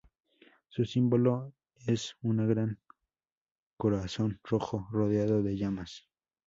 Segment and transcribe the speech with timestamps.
[0.69, 1.53] Su símbolo
[1.85, 2.79] es un gran
[3.77, 6.07] corazón rojo rodeado de llamas.